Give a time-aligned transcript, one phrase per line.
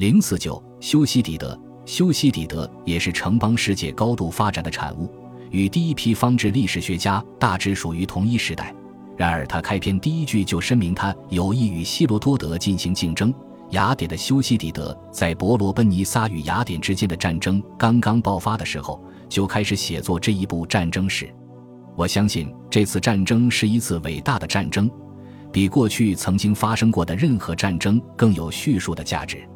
[0.00, 1.60] 零四九，修昔底德。
[1.84, 5.12] 修昔底德也是城邦世界高度发展的产物，
[5.50, 8.74] 与第一批方志历史学家大致属于同一时代。
[9.14, 13.30] 然而，他开篇第一句就声明他有意与希罗多德进行竞争。
[13.72, 21.28] 雅典的修昔底德在伯罗奔尼撒与雅典之间的战争刚刚爆发的时候，就开始写作这一部战争史。
[21.94, 24.90] 我相信这次战争是一次伟大的战争，
[25.52, 29.46] 比过去曾经发生过的任何战争更有叙述的价值。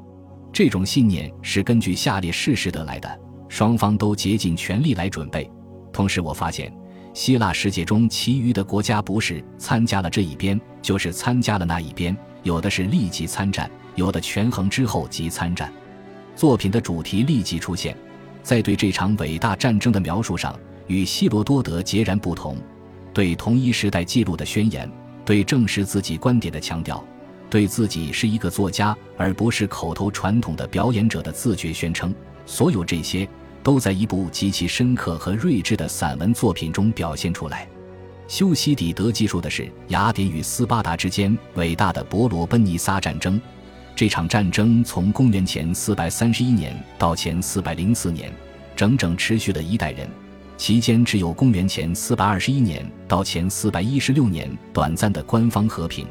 [0.55, 5.51] 这种信念是根据下列事实得来的：双方都竭尽全力来准备。
[5.93, 6.73] 同时，我发现
[7.13, 15.73] 希腊世界中其余的国家不是参加了这一边，就是参加了那一边，有的是立即参战，有的权衡之后即参战。
[16.37, 17.97] 作品的主题立即出现，
[18.41, 22.57] 在对这场伟大战争的描述上与希罗多德截然不同，
[23.13, 24.89] 对同一时代记录的宣言，
[25.25, 27.05] 对证实自己观点的强调。
[27.55, 32.13] 对自己是一个作家，而不是口头传统的表演者的自觉宣称，
[32.47, 33.29] 所有这些
[33.63, 37.69] 都在一部极其深刻和睿智的散文作品中表现出来。
[38.27, 43.41] 修昔底德记述的是雅典与斯巴达之间伟大的伯罗奔尼撒战争。
[43.95, 48.33] 这场战争从公元前431年到前404年，
[48.75, 50.09] 整整持续了一代人。
[50.57, 56.05] 期间只有公元前421年到前416年短暂的官方和平。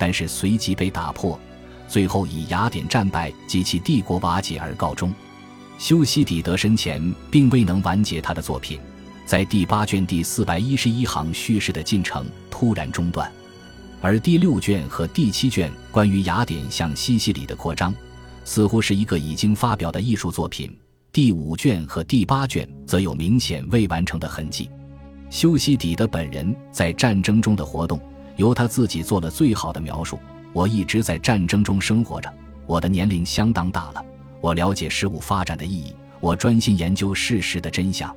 [0.00, 1.38] 但是随即被打破，
[1.86, 5.12] 最后以雅典战败及其帝国瓦解而告终。
[5.76, 8.80] 修昔底德生前并未能完结他的作品，
[9.26, 13.30] 在第八卷第四百一十一行叙事的进程突然中断，
[14.00, 17.94] 而第六卷和第七卷关于雅典向西西里的扩张，
[18.42, 20.74] 似乎是一个已经发表的艺术作品。
[21.12, 24.70] 第五卷和第八卷则有明显未完成的痕迹。
[25.28, 28.00] 修昔底德本人在战争中的活动。
[28.40, 30.18] 由他自己做了最好的描述。
[30.54, 32.32] 我一直在战争中生活着，
[32.66, 34.02] 我的年龄相当大了。
[34.40, 38.16] 我了解事物发展的意义，我专心研究事实的真相。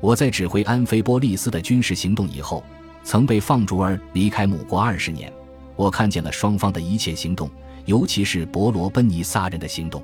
[0.00, 2.62] 我在指挥安菲波利斯的军事行动以后，
[3.02, 5.32] 曾被放逐而离开母国二十年。
[5.76, 7.50] 我看见了双方的一切行动，
[7.86, 10.02] 尤其是伯罗奔尼撒人的行动。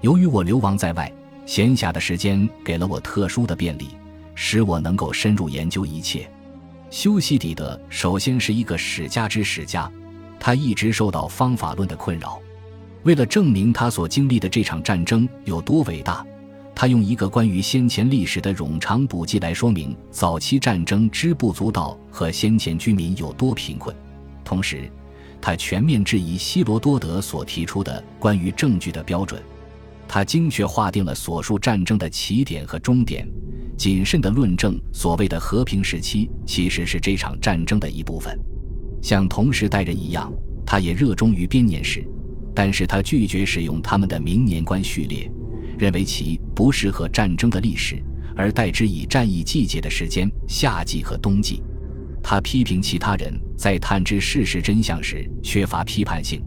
[0.00, 1.10] 由于我流亡在外，
[1.46, 3.90] 闲暇的时间给了我特殊的便利，
[4.34, 6.28] 使我能够深入研究一切。
[6.90, 9.90] 修昔底德首先是一个史家之史家，
[10.40, 12.40] 他一直受到方法论的困扰。
[13.02, 16.26] 为了证明他所经历的这场战争有多伟大，
[16.74, 23.94] 他用一个关于先前历史的冗长补记来说明早期战争之不足道和先前居民有多贫困。
[24.42, 24.90] 同时，
[25.42, 29.42] 他全面质疑希罗多德所提出的关于证据的标准。
[30.08, 33.28] 他精确划定了所述战争的起点和终点。
[33.76, 38.36] 谨慎地论证，所谓的和平时期其实是这场战争的一部分。
[39.00, 40.32] 像同时代人一样，
[40.66, 42.04] 他也热衷于编年史，
[42.52, 45.30] 但是他拒绝使用他们的明年观序列，
[45.78, 48.02] 认为其不适合战争的历史，
[48.34, 51.62] 而代之以战役季节的时间——夏季和冬季。
[52.20, 56.42] 他批评其他人在探知事实真相时缺乏批判性，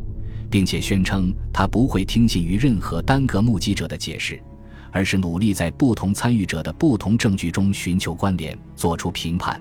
[0.51, 4.39] 并且宣称他不会听信于任何单个目击者的解释。
[4.91, 9.59] 而是努力在不同参与者的不同证据中寻求关联，做出评判。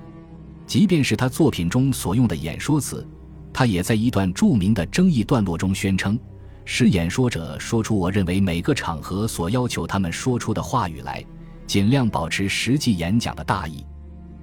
[0.67, 3.07] 即便是他作品中所用的演说词，
[3.53, 6.19] 他也在一段著名的争议段落中宣称
[6.67, 11.25] ：“使演说者说出我认为每个场合所要求他们说出的话语来，
[11.65, 13.87] 尽量保持实际演讲的大意。”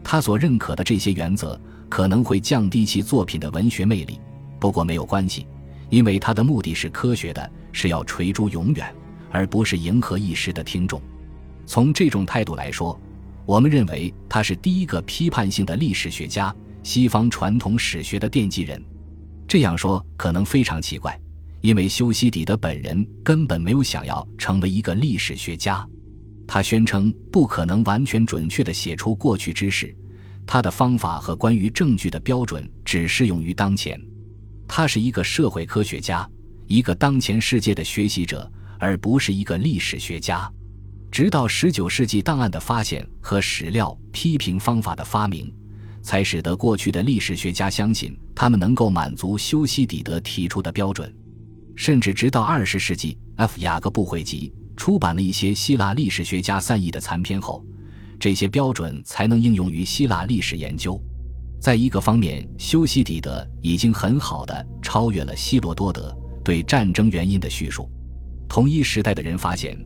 [0.03, 1.59] 他所认可的这些原则
[1.89, 4.21] 可能会降低其作品的文学魅力，
[4.57, 5.45] 不过没有关系，
[5.89, 8.93] 因为他的目的是科学的，是要垂诸永远。
[9.29, 11.01] 而不是迎合一时的听众。
[11.65, 12.99] 从这种态度来说，
[13.45, 18.81] 我们认为他是第一个批判性的历史学家，西方传统史学的奠基人。
[19.45, 21.19] 这样说可能非常奇怪，
[21.59, 25.85] 因为修昔底德本人根本没有想要成为一个历史学家。
[26.47, 29.93] 他宣称不可能完全准确地写出过去之事，
[30.45, 34.01] 他的方法和关于证据的标准只适用于当前。
[34.67, 36.29] 他是一个社会科学家，
[36.67, 38.51] 一个当前世界的学习者。
[38.79, 40.47] 而不是一个历史学家，
[41.09, 45.51] 直到十九世纪档案的发现和史料批评方法的发明，
[46.03, 51.11] 才使得过去的历史学家相信他们能够满足修昔底德提出的标准。
[51.75, 53.59] 甚至直到二十世纪，F.
[53.61, 57.65] 雅各布会集出版了一些希腊历史学家散佚的残篇后，
[58.19, 61.01] 这些标准才能应用于希腊历史研究。
[61.59, 67.89] 在一个方面，修昔底德已经很好的超越了希罗多德对战争原因的叙述。
[68.47, 69.77] 同一时代的人发现，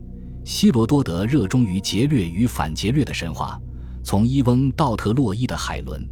[0.44, 3.58] 希罗多德热衷于劫掠与反劫掠的神话，
[4.04, 6.06] 从伊翁到特洛伊的海伦。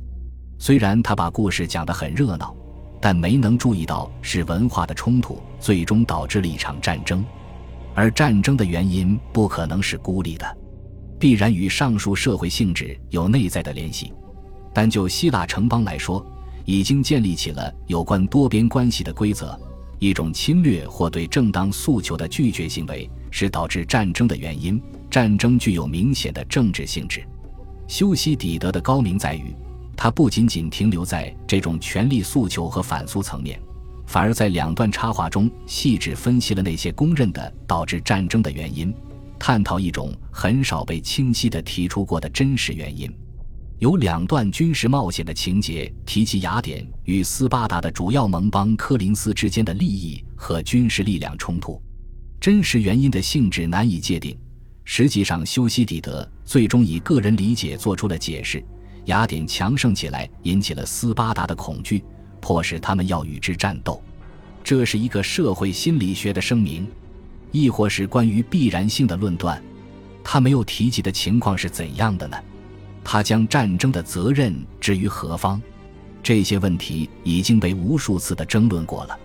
[0.58, 2.54] 虽然他把故事讲得很热闹，
[3.00, 7.24] 但没能注意到是文化的冲突最终导致了一场战争。
[7.94, 10.58] 而战争的原因不可能是孤立的，
[11.18, 14.12] 必然与上述社会性质有内在的联系。
[14.72, 16.24] 但就希腊城邦来说，
[16.64, 19.58] 已经建立起了有关多边关系的规则。
[19.98, 24.80] 一种侵略或对正当诉求的拒绝行为是导致战争的原因。
[25.10, 27.22] 战争具有明显的政治性质。
[27.88, 29.54] 修昔底德的高明在于，
[29.96, 33.60] 他不仅仅停留在这种权力诉求和反诉层面，
[34.06, 38.94] 反而在两段插画中细致分析了那些公认的导致战争的原因，
[39.38, 43.12] 探讨一种很少被清晰地提出过的真实原因。
[43.80, 51.80] 有两段军事冒险的情节，提及雅典与斯巴达的主要盟邦科林斯之间的利益和军事力量冲突，
[52.38, 54.38] 真实原因的性质难以界定。
[54.84, 58.62] 实际上，修昔底德最终以个人理解做出了解释：
[59.06, 62.04] 雅典强盛起来，引起了斯巴达的恐惧，
[62.38, 64.02] 迫使他们要与之战斗。
[64.62, 66.86] 这是一个社会心理学的声明，
[67.50, 69.62] 亦或是关于必然性的论断？
[70.22, 72.36] 他没有提及的情况是怎样的呢？
[73.02, 75.60] 他将战争的责任置于何方？
[76.22, 79.18] 这些问题已经被无数次的争论过了。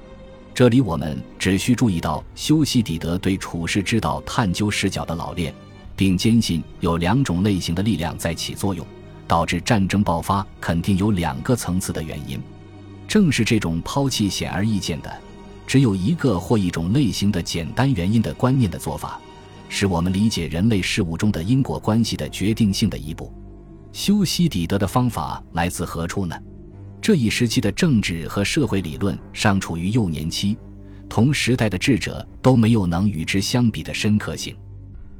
[0.54, 5.54] 这里我们只需注意到修昔底德对处世之道探究视角的老练，
[5.96, 8.88] 并坚信有两种类型的力量在起作用，
[9.28, 12.42] 导致战争爆发肯定有两个层次的原因。
[13.08, 15.14] 正是这种抛弃显而易见的
[15.68, 19.20] 只有一个或一种类型的简单原因的观念的做法，
[19.68, 23.34] 使我们理解人类事物中的因果关系的决定性的一步。
[23.96, 26.36] 修昔底德的方法来自何处呢？
[27.02, 30.58] 这一时期的政治和社会理论尚处于幼年期，
[31.08, 34.54] 同时代的智者都没有能与之相比的深刻性。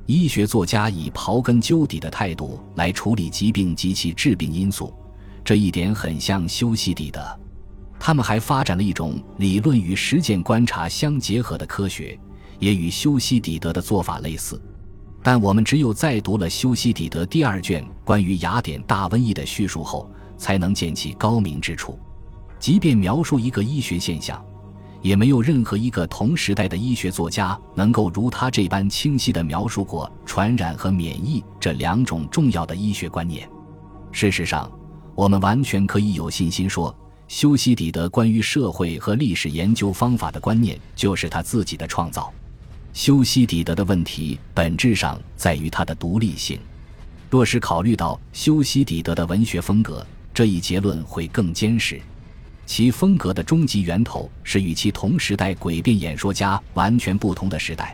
[0.08, 4.94] 医学作家以刨根究底的态度来处理疾病及其致病因素，
[5.42, 7.24] 这一点很像修昔底德。
[7.98, 12.20] 他们还发展了一种理论与实践观察相结合的科学，
[12.60, 14.62] 也与修昔底德的做法类似。
[15.26, 20.08] 但我们只有在读了修昔底德第二卷关于雅典大瘟疫的叙述后，
[20.38, 21.98] 才能见其高明之处。
[22.60, 24.40] 即便描述一个医学现象，
[25.02, 33.50] 也没有任何一个同时代的医学作家能够如他这般清晰地描述过传染和免疫这两种重要的医学观念。
[34.12, 34.72] 事实上，
[35.16, 36.96] 我们完全可以有信心说，
[37.28, 42.32] 修昔底德关于社会和历史研究方法的观念就是他自己的创造。
[42.96, 46.58] 修昔底德的问题本质上在于他的独立性。
[47.30, 52.00] 若是考虑到修昔底德的文学风格，这一结论会更坚实。
[52.66, 57.94] 其风格的终极源头是与其同时代诡辩演说家完全不同的时代，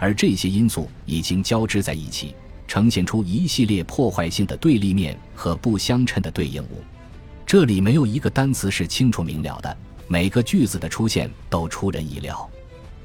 [0.00, 2.34] 而这些因素已经交织在一起，
[2.66, 6.82] 呈现出一系列破坏性的对立面和不相称的对应物。
[7.46, 9.76] 这里没有一个单词是清楚明了的，
[10.08, 12.50] 每个句子的出现都出人意料。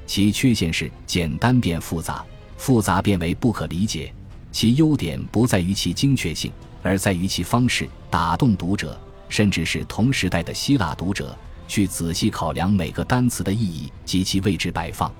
[0.06, 2.24] 其缺陷是简单变复杂，
[2.56, 4.12] 复杂变为不可理解。
[4.52, 6.50] 其优点不在于其精确性，
[6.82, 8.98] 而在于其方式打动读者，
[9.28, 11.36] 甚至是同时代的希腊读者
[11.68, 15.12] 去仔细考量每个单词的意义及其位置摆放。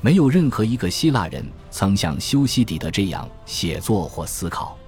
[0.00, 4.78] 没有任何一个希腊人曾像修昔底德这样写作或思考。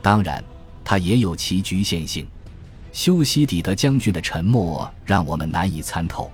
[0.00, 0.42] 当然，
[0.82, 2.26] 他也有其局限性。
[2.90, 6.30] 修昔底德将军的沉默让我们难以参透。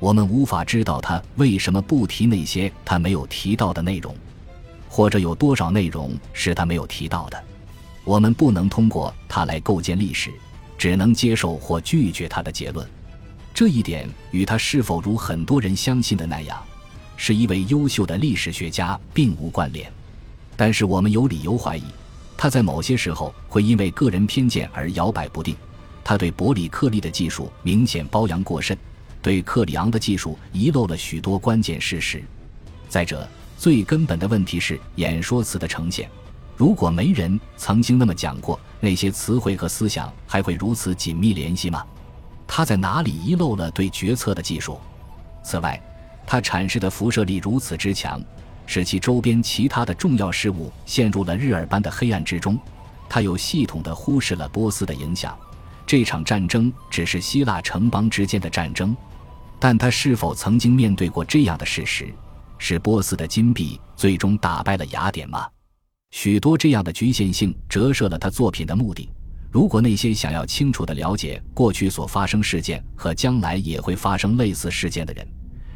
[0.00, 4.16] 我们无法知道他为什么不提那些他没有提到的内容，
[4.88, 7.40] 或者有多少内容是他没有提到的。
[8.02, 10.32] 我们不能通过他来构建历史，
[10.78, 12.88] 只能接受或拒绝他的结论。
[13.52, 16.58] 这一点与他是否如很多人相信的那样，
[17.18, 19.92] 是一位优秀的历史学家并无关联。
[20.56, 21.84] 但是我们有理由怀疑，
[22.38, 25.54] 他在某些时候会因为个人偏见而摇摆不定。
[26.02, 28.76] 他对伯里克利的技术明显褒扬过甚。
[29.22, 32.22] 对克里昂的技术遗漏了许多关键事实。
[32.88, 36.08] 再者，最根本的问题是演说词的呈现。
[36.56, 41.84] 如果没人曾经那么讲过，那些词汇和思想还会如此紧密联系吗？
[42.46, 44.78] 他在哪里遗漏了对决策的技术？
[45.42, 45.80] 此外，
[46.26, 48.22] 他阐释的辐射力如此之强，
[48.66, 52.58] 使其周边其他的重要事物陷入了日耳般的黑暗之中。
[53.08, 55.36] 他有系统地忽视了波斯的影响。
[55.86, 58.96] 这场战争只是希腊城邦之间的战争。
[59.60, 62.12] 但他是否曾经面对过这样的事实：
[62.58, 65.46] 是波斯的金币最终打败了雅典吗？
[66.10, 69.08] 许多这样的局限性折射了他作品的目的。
[69.50, 75.28] 如果那些想要清楚地了解过去所发生事件和将来也会发生类似事件的人，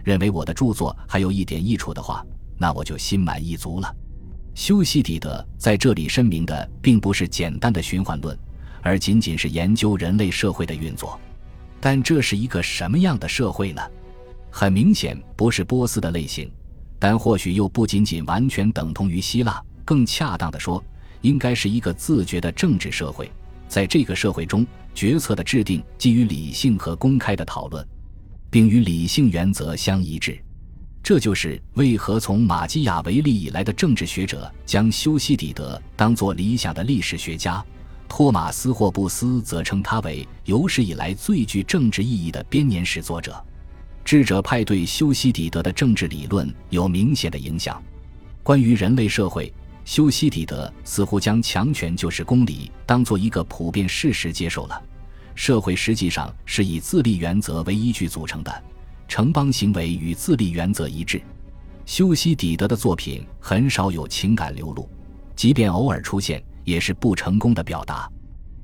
[0.03, 2.25] 认为我的著作还有一点益处的话，
[2.57, 3.95] 那我就心满意足了。
[4.55, 8.39] 修昔底德在这里声明的并不是简单的循环论，
[8.81, 11.21] 而仅仅是研究人类社会的运作。
[11.85, 13.83] 但这是一个什么样的社会呢？
[14.51, 16.51] 很明显不是波斯的类型，
[16.99, 19.63] 但或许又不仅仅完全等同于希腊。
[19.85, 20.83] 更恰当的说，
[21.21, 23.31] 应该是一个自觉的政治社会。
[23.69, 27.87] 在这个社会中，决策的制定基于理性和公开的讨论，
[28.49, 30.43] 并与理性原则相一致。
[31.03, 37.63] 这就是为何从马基雅维利以来的政治学者将修昔底德当作理想的历史学家，
[38.09, 43.43] 托马斯·霍布斯则称他为有史以来最具政治意义的编年史作者。
[44.05, 47.83] 智者派对修昔底德的政治理论有明显的影响。
[48.43, 49.53] 关于人类社会，
[49.85, 54.83] 修昔底德似乎将强权就是公理当做一个普遍事实接受了。
[55.35, 58.65] 社会实际上是以自立原则为依据组成的。
[59.09, 61.21] 城邦行为与自立原则一致。
[61.87, 64.89] 修昔底德的作品很少有情感流露，
[65.35, 68.11] 即便偶尔出现，也是不成功的表达。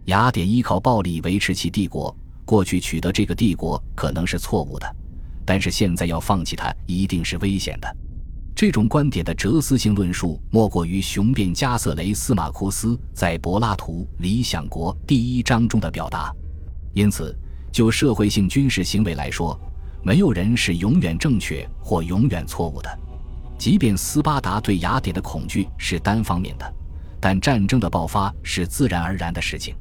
[0.06, 2.14] 雅典依靠暴力维持其帝国，
[2.44, 4.96] 过去取得这个帝国可能是错误的，
[5.44, 7.96] 但是现在要放弃它一定是危险的。
[8.52, 16.34] 这种观点的哲思性论述，莫过于雄辩加瑟雷斯马库斯在《柏拉图理想国》第一章中的表达。
[16.92, 17.34] 因此，
[17.70, 19.58] 就社会性军事行为来说，
[20.02, 22.98] 没有人是永远正确或永远错误的，
[23.56, 26.74] 即便斯巴达对雅典的恐惧是单方面的，
[27.20, 29.74] 但战争的爆发是自然而然的事情。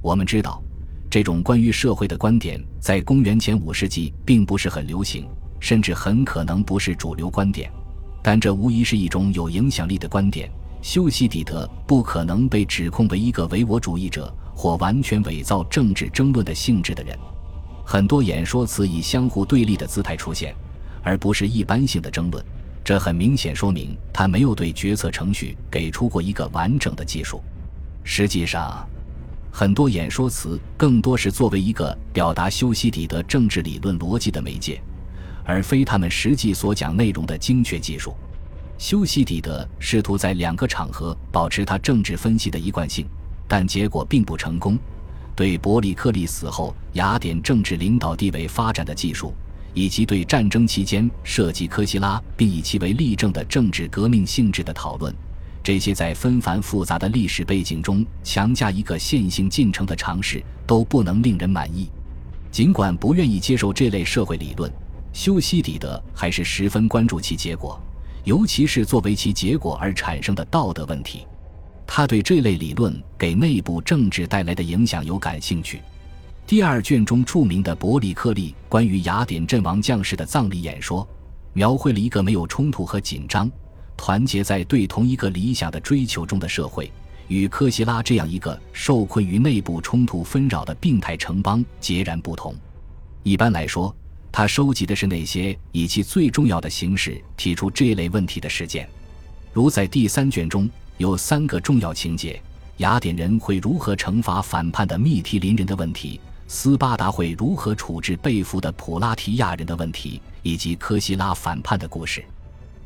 [0.00, 0.60] 我们知道，
[1.08, 5.26] 这种关于社会的观点在公元前五世纪并不是很流行，
[5.60, 7.70] 甚至很可能不是主流观点，
[8.22, 10.50] 但这无疑是一种有影响力的观点。
[10.82, 17.16] 修昔底德不可能被指控为一个唯我主义者或完全伪造政治争论的性质的人。
[17.86, 20.52] 很多演说词以相互对立的姿态出现，
[21.04, 22.44] 而不是一般性的争论。
[22.84, 27.40] 这很明显说明他没有对决策程序给出过一个完整的技术。
[28.02, 28.84] 实际上，
[29.52, 34.82] 很多演说词更多是作为一个表达修昔底德政治理论逻辑的媒介，
[35.44, 38.14] 而非他们实际所讲内容的精确技术。
[38.78, 43.06] 修昔底德试图在两个场合保持他政治分析的一贯性，
[43.46, 44.76] 但结果并不成功。
[45.36, 49.32] 对伯里克利死后雅典政治领导地位发展的技术，
[49.74, 55.14] 以及对战争期间涉及科西拉并以其为例证的政治革命性质的讨论，
[55.62, 61.88] 这些在纷繁复杂的历史背景中强加一个线性进程的尝试，都不能令人满意。
[62.50, 64.70] 尽管不愿意接受这类社会理论，
[65.12, 67.80] 修昔底德还是十分关注其结果，
[68.24, 71.26] 尤其是作为其结果而产生的道德问题。
[71.86, 75.80] 他对这类理论给内部政治带来的影响有感兴趣。
[76.46, 81.06] 第二卷中著名的伯里克利关于雅典阵亡将士的葬礼演说，
[81.54, 83.50] 描绘了一个没有冲突和紧张、
[83.96, 86.90] 团结在对同一个理想的追求中的社会，
[87.28, 92.54] 与科西拉这样一个受困于内部冲突纷扰的病态城邦截然不同。
[93.22, 93.94] 一般来说，
[94.30, 98.86] 他收集的是那些以其最重要的形式提出这类问题的事件，
[99.52, 100.68] 如在第三卷中。
[100.98, 102.40] 有三个重要情节：
[102.76, 106.20] 雅典人会如何惩罚反叛的密提林人的问题，
[106.54, 112.22] 斯巴达会如何处置被俘的普拉提亚人的问题，以及科西拉反叛的故事。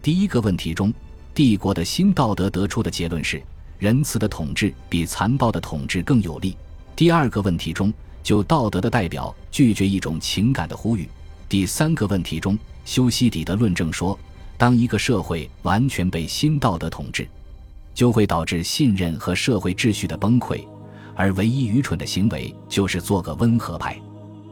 [0.00, 0.94] 第一个问题中，
[1.34, 3.42] 帝国的新道德得出的结论是：
[3.80, 6.56] 仁慈的统治比残暴的统治更有利。
[6.94, 7.92] 第二个问题中，
[8.22, 11.08] 就道德的代表拒绝一种情感的呼吁。
[11.48, 14.16] 第三个问题中，修昔底德论证说，
[14.56, 17.26] 当一个社会完全被新道德统治。
[17.92, 20.64] 就会导致信任和社会秩序的崩溃，
[21.16, 23.98] 而唯一愚蠢的行为就是做个温和派。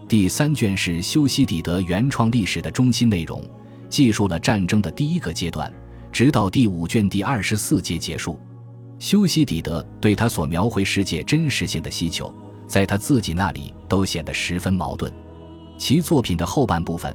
[0.08, 3.42] 第三卷是修昔底德原创历史的中心内容，
[3.88, 5.72] 记述了战争的第一个阶段，
[6.10, 8.38] 直到第五卷第二十四节结束。
[8.98, 12.32] 修昔底德对他所描绘世界真实性的需求，
[12.66, 15.12] 在他自己那里都显得十分矛盾。
[15.76, 17.14] 其作品的后半部分，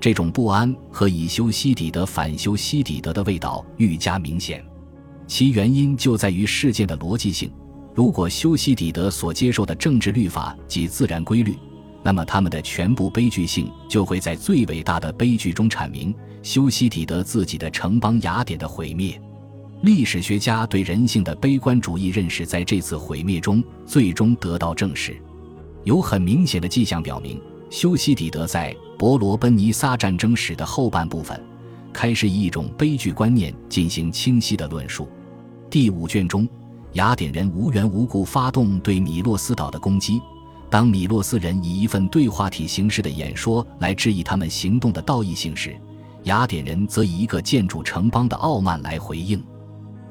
[0.00, 4.64] 这种不安和以修昔底德反修昔底德的味道愈加明显。
[5.26, 7.50] 其原因就在于事件的逻辑性。
[7.94, 11.56] 如果修昔底德所接受的政治律法及自然规律，
[12.02, 19.20] 那么他们的全部悲剧性就会在最伟大的悲剧中阐明修昔底德自己的城邦雅典的毁灭。
[19.82, 25.16] 历史学家对人性的悲观主义认识在这次毁灭中最终得到证实。
[25.84, 31.42] 有很明显的迹象表明，修昔底德在伯罗奔尼撒战争史的后半部分
[31.92, 35.08] 开始以一种悲剧观念进行清晰的论述。
[35.70, 36.46] 第五卷中，
[36.94, 40.20] 雅典人无缘无故发动对米洛斯岛的攻击。
[40.68, 45.76] 当米洛斯人以一份对话体形式的演说来质疑他们行动的道义性时，
[46.24, 49.42] 雅典人则以一个建筑城邦的傲慢来回应。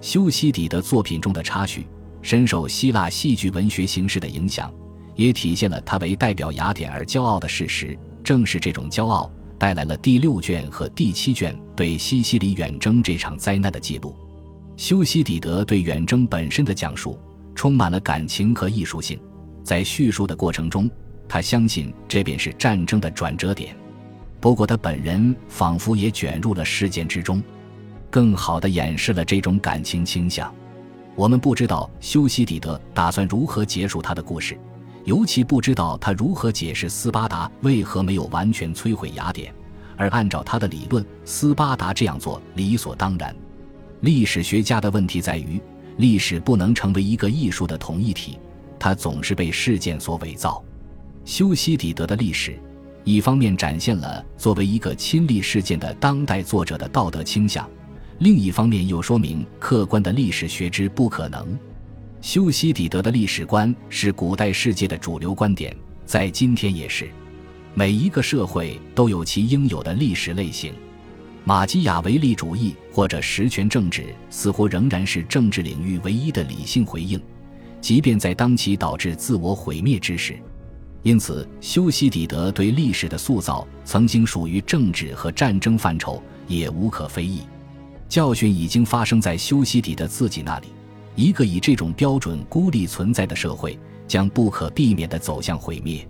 [0.01, 1.85] 修昔底德作品中的插叙
[2.21, 4.71] 深受希腊戏剧文学形式的影响，
[5.15, 7.97] 也体现了他为代表雅典而骄傲的事实。
[8.23, 14.15] 正是这种骄傲，带来了第六卷和第七卷对西西里远征这场灾难的记录。
[14.79, 17.19] 修昔底德对远征本身的讲述
[17.53, 19.19] 充满了感情和艺术性，
[19.61, 20.89] 在叙述的过程中，
[21.27, 23.75] 他相信这便是战争的转折点。
[24.39, 27.43] 不过，他本人仿佛也卷入了事件之中，
[28.09, 30.49] 更好地掩饰了这种感情倾向。
[31.13, 34.57] 我们不知道修昔底德打算如何结束他的故事。
[35.03, 39.53] 尤其不知道他如何解释斯巴达为何没有完全摧毁雅典，
[39.97, 43.35] 而按照他的理论，斯巴达这样做理所当然。
[44.01, 45.61] 历史学家的问题在于，
[45.97, 48.39] 历史不能成为一个艺术的统一体，
[48.79, 50.63] 它总是被事件所伪造。
[51.25, 52.57] 修昔底德的历史，
[53.03, 57.69] 一方面展现了作为一个亲历事件的当代作者的道德倾向，
[58.19, 61.59] 另一方面又说明客观的历史学之不可能。
[62.21, 65.75] 修昔底德的历史观是古代世界的主流观点，
[66.05, 67.09] 在今天也是。
[67.73, 70.73] 每一个社会都有其应有的历史类型。
[71.45, 77.19] 马基雅维利主义或者实权政治似乎仍然是政治领域唯一的理性回应，
[77.81, 80.37] 即便在当其导致自我毁灭之时。
[81.01, 87.41] 因此，修昔底德对历史的塑造曾经属于政治和战争范畴，也无可非议。
[88.09, 90.67] 教训已经发生在修昔底德自己那里。
[91.15, 96.07] 一个以这种标准孤立存在的社会，将不可避免的走向毁灭。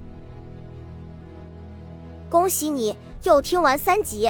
[2.30, 4.30] 恭喜你又听完三集，